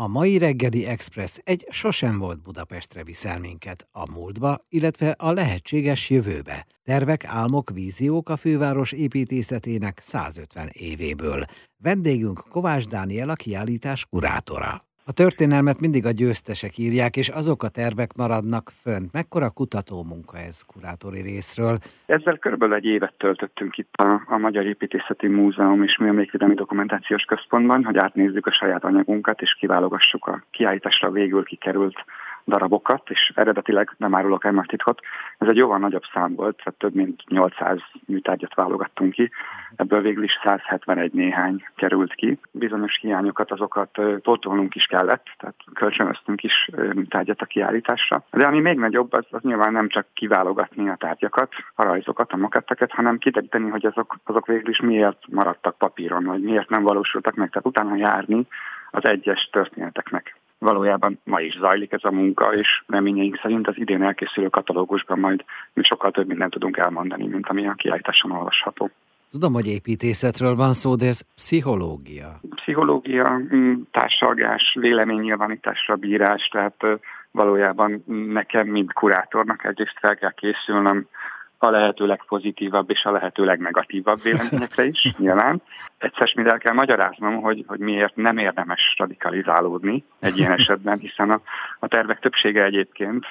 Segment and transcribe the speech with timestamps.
[0.00, 6.10] A mai reggeli Express egy sosem volt Budapestre viszel minket, a múltba, illetve a lehetséges
[6.10, 6.66] jövőbe.
[6.82, 11.44] Tervek, álmok, víziók a főváros építészetének 150 évéből.
[11.82, 14.89] Vendégünk Kovács Dániel a kiállítás kurátora.
[15.10, 19.12] A történelmet mindig a győztesek írják, és azok a tervek maradnak fönt.
[19.12, 21.76] Mekkora kutató munka ez kurátori részről?
[22.06, 27.84] Ezzel körülbelül egy évet töltöttünk itt a, a Magyar Építészeti Múzeum és Műemlékvédelmi Dokumentációs Központban,
[27.84, 32.04] hogy átnézzük a saját anyagunkat, és kiválogassuk a kiállításra végül kikerült
[32.46, 35.00] darabokat, és eredetileg nem árulok el titkot.
[35.38, 39.30] Ez egy jóval nagyobb szám volt, tehát több mint 800 műtárgyat válogattunk ki,
[39.76, 42.38] ebből végül is 171 néhány került ki.
[42.50, 48.24] Bizonyos hiányokat azokat pótolnunk is kellett, tehát kölcsönöztünk is műtárgyat a kiállításra.
[48.30, 52.36] De ami még nagyobb, az, az nyilván nem csak kiválogatni a tárgyakat, a rajzokat, a
[52.36, 57.34] maketteket, hanem kideríteni, hogy azok, azok végül is miért maradtak papíron, vagy miért nem valósultak
[57.34, 58.46] meg, tehát utána járni
[58.90, 64.02] az egyes történeteknek valójában ma is zajlik ez a munka, és reményeink szerint az idén
[64.02, 68.90] elkészülő katalógusban majd mi sokkal több mindent tudunk elmondani, mint ami a kiállításon olvasható.
[69.30, 72.28] Tudom, hogy építészetről van szó, de ez pszichológia.
[72.54, 76.82] Pszichológia, mm, társalgás, véleménynyilvánításra bírás, tehát
[77.30, 81.06] valójában nekem, mint kurátornak egyrészt fel kell készülnöm
[81.62, 85.62] a lehető legpozitívabb és a lehető legnegatívabb véleményekre is, nyilván.
[85.98, 91.30] Egyszer mind el kell magyaráznom, hogy, hogy miért nem érdemes radikalizálódni egy ilyen esetben, hiszen
[91.30, 91.40] a,
[91.78, 93.26] a tervek többsége egyébként,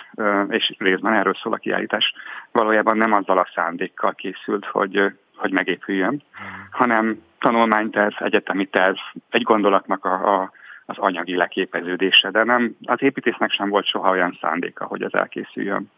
[0.50, 2.14] és részben erről szól a kiállítás,
[2.52, 6.24] valójában nem azzal a szándékkal készült, hogy, hogy megépüljön,
[6.72, 8.98] hanem tanulmányterv, egyetemi terv,
[9.30, 10.52] egy gondolatnak a, a
[10.90, 15.92] az anyagi leképeződése, de nem, az építésznek sem volt soha olyan szándéka, hogy ez elkészüljön.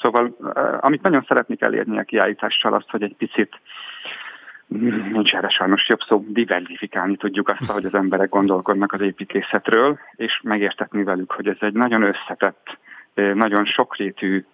[0.00, 0.36] Szóval
[0.80, 3.60] amit nagyon szeretnék elérni a kiállítással, azt, hogy egy picit
[5.12, 10.40] nincs erre sajnos jobb szó, diversifikálni tudjuk azt, hogy az emberek gondolkodnak az építészetről, és
[10.42, 12.78] megértetni velük, hogy ez egy nagyon összetett,
[13.14, 14.44] nagyon sokrétű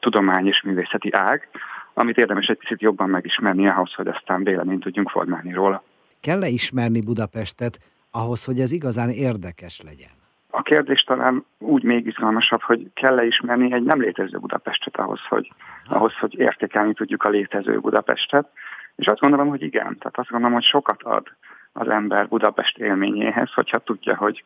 [0.00, 1.48] tudomány és művészeti ág,
[1.94, 5.82] amit érdemes egy picit jobban megismerni ahhoz, hogy aztán véleményt tudjunk formálni róla.
[6.20, 7.78] Kell-e ismerni Budapestet
[8.10, 10.23] ahhoz, hogy ez igazán érdekes legyen?
[10.64, 15.52] Kérdés talán úgy még izgalmasabb, hogy kell-e ismerni egy nem létező Budapestet ahhoz, hogy,
[15.88, 18.48] ahhoz, hogy értékelni tudjuk a létező Budapestet.
[18.96, 19.98] És azt gondolom, hogy igen.
[19.98, 21.26] Tehát azt gondolom, hogy sokat ad
[21.72, 24.44] az ember Budapest élményéhez, hogyha tudja, hogy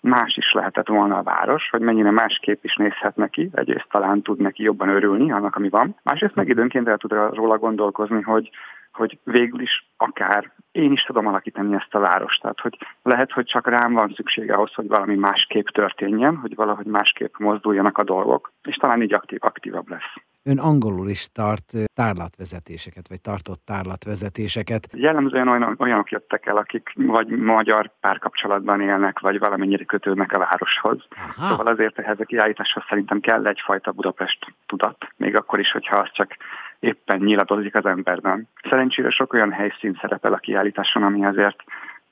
[0.00, 4.40] más is lehetett volna a város, hogy mennyire másképp is nézhet neki, egyrészt talán tud
[4.40, 5.96] neki jobban örülni annak, ami van.
[6.02, 8.50] Másrészt meg időnként el tud róla gondolkozni, hogy
[8.92, 12.40] hogy végül is akár én is tudom alakítani ezt a várost.
[12.40, 16.86] Tehát, hogy lehet, hogy csak rám van szüksége ahhoz, hogy valami másképp történjen, hogy valahogy
[16.86, 20.14] másképp mozduljanak a dolgok, és talán így aktív, aktívabb lesz.
[20.44, 24.88] Ön angolul is tart tárlatvezetéseket, vagy tartott tárlatvezetéseket.
[24.92, 31.06] Jellemzően olyan, olyanok jöttek el, akik vagy magyar párkapcsolatban élnek, vagy valamennyire kötődnek a városhoz.
[31.10, 31.48] Aha.
[31.48, 36.08] Szóval azért ehhez a kiállításhoz szerintem kell egyfajta Budapest tudat, még akkor is, hogyha az
[36.12, 36.36] csak
[36.78, 38.48] éppen nyilatozik az emberben.
[38.68, 41.62] Szerencsére sok olyan helyszín szerepel a kiállításon, ami azért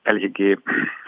[0.03, 0.57] eléggé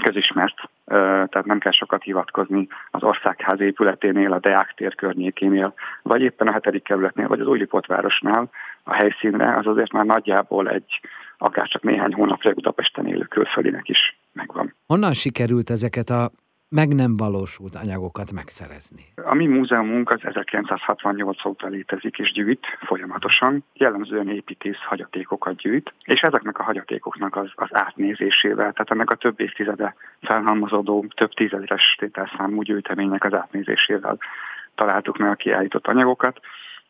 [0.04, 6.48] közismert, tehát nem kell sokat hivatkozni az országház épületénél, a Deák tér környékénél, vagy éppen
[6.48, 8.50] a hetedik kerületnél, vagy az Újlipótvárosnál
[8.84, 11.00] a helyszínre, az azért már nagyjából egy
[11.38, 14.76] akár csak néhány hónapja Budapesten élő külföldinek is megvan.
[14.88, 16.32] Honnan sikerült ezeket a
[16.76, 19.04] meg nem valósult anyagokat megszerezni?
[19.16, 26.22] A mi múzeumunk az 1968 óta létezik és gyűjt folyamatosan, jellemzően építész hagyatékokat gyűjt, és
[26.22, 32.62] ezeknek a hagyatékoknak az, az átnézésével, tehát ennek a több évtizede felhalmozódó, több tízezeres tételszámú
[32.62, 34.18] gyűjteménynek az átnézésével
[34.76, 36.40] találtuk meg a kiállított anyagokat,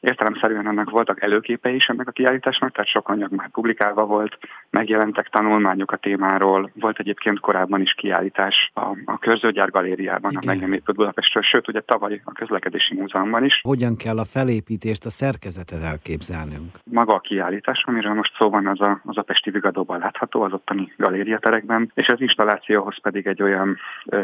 [0.01, 4.37] Értelemszerűen ennek voltak előképei is ennek a kiállításnak, tehát sok anyag már publikálva volt,
[4.69, 10.43] megjelentek tanulmányok a témáról, volt egyébként korábban is kiállítás a, a Körzőgyár galériában, Igen.
[10.43, 13.59] a meg nem épült Budapestről, sőt ugye tavaly a közlekedési múzeumban is.
[13.63, 16.69] Hogyan kell a felépítést, a szerkezetet elképzelnünk?
[16.83, 20.53] Maga a kiállítás, amiről most szó van, az a, az a Pesti Vigadóban látható, az
[20.53, 23.77] ottani galériaterekben, és az installációhoz pedig egy olyan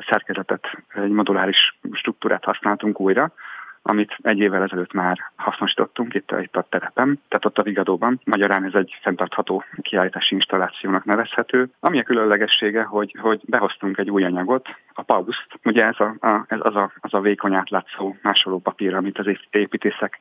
[0.09, 3.33] szerkezetet, egy moduláris struktúrát használtunk újra,
[3.87, 8.19] amit egy évvel ezelőtt már hasznosítottunk itt, itt a terepen, tehát ott a Vigadóban.
[8.23, 11.69] Magyarán ez egy fenntartható kiállítási installációnak nevezhető.
[11.79, 15.47] Ami a különlegessége, hogy, hogy behoztunk egy új anyagot, a pauszt.
[15.63, 19.37] Ugye ez, a, a, ez az, a, az a vékony átlátszó másoló papír, amit az
[19.49, 20.19] építészek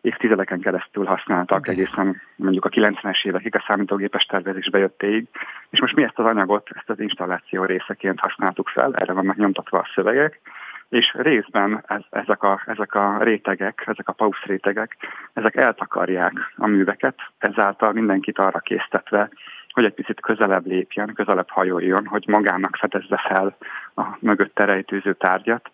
[0.00, 1.74] évtizedeken keresztül használtak okay.
[1.74, 5.26] egészen mondjuk a 90-es évekig a számítógépes tervezésbe jöttéig,
[5.70, 9.78] és most mi ezt az anyagot, ezt az installáció részeként használtuk fel, erre vannak nyomtatva
[9.78, 10.40] a szövegek,
[10.88, 14.96] és részben ez, ezek, a, ezek a rétegek, ezek a pausz rétegek,
[15.32, 19.28] ezek eltakarják a műveket, ezáltal mindenkit arra késztetve,
[19.68, 23.56] hogy egy picit közelebb lépjen, közelebb hajoljon, hogy magának fedezze fel
[23.94, 25.70] a mögött rejtőző tárgyat.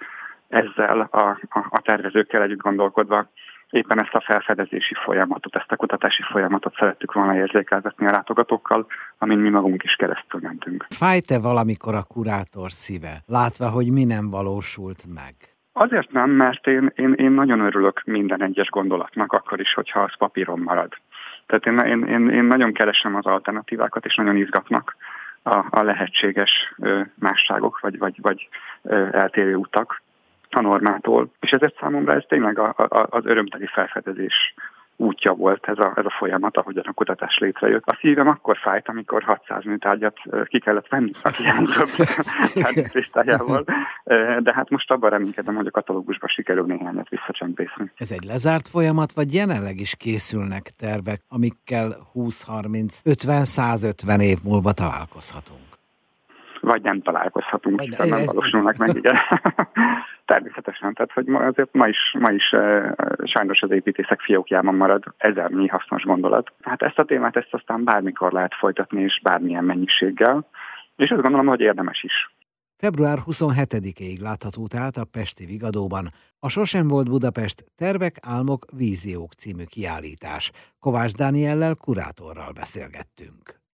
[0.49, 3.27] Ezzel a, a, a tervezőkkel együtt gondolkodva
[3.75, 8.87] éppen ezt a felfedezési folyamatot, ezt a kutatási folyamatot szerettük volna érzékeltetni a látogatókkal,
[9.19, 10.87] amin mi magunk is keresztül mentünk.
[10.89, 15.35] Fájt-e valamikor a kurátor szíve, látva, hogy mi nem valósult meg?
[15.73, 20.17] Azért nem, mert én, én, én nagyon örülök minden egyes gondolatnak, akkor is, hogyha az
[20.19, 20.93] papíron marad.
[21.47, 24.97] Tehát én, én, én, én nagyon keresem az alternatívákat, és nagyon izgatnak
[25.43, 28.49] a, a lehetséges ö, másságok, vagy, vagy, vagy
[28.83, 30.03] ö, eltérő utak
[30.55, 31.31] a normától.
[31.41, 34.55] És ezért számomra ez tényleg a, a, az örömteli felfedezés
[34.97, 37.87] útja volt ez a, ez a folyamat, ahogyan a kutatás létrejött.
[37.87, 41.31] A szívem akkor fájt, amikor 600 műtárgyat ki kellett venni a
[42.63, 43.65] tárgyakristályával,
[44.39, 47.93] de hát most abban reménykedem, hogy a katalógusba sikerül néhányat visszacsempészni.
[47.97, 55.63] Ez egy lezárt folyamat, vagy jelenleg is készülnek tervek, amikkel 20-30-50-150 év múlva találkozhatunk?
[56.61, 59.17] Vagy nem találkozhatunk, vagy nem, nem valósulnak meg, igen.
[60.25, 62.95] Természetesen, tehát hogy ma, azért ma is, ma is e,
[63.25, 66.53] sajnos az építészek fiókjában marad ezernyi hasznos gondolat.
[66.63, 70.47] Hát ezt a témát ezt aztán bármikor lehet folytatni, és bármilyen mennyiséggel,
[70.97, 72.33] és azt gondolom, hogy érdemes is.
[72.77, 79.65] Február 27-ig látható tehát a Pesti Vigadóban a Sosem volt Budapest Tervek, Álmok, Víziók című
[79.65, 80.51] kiállítás.
[80.81, 83.63] Kovács Dániellel, kurátorral beszélgettünk.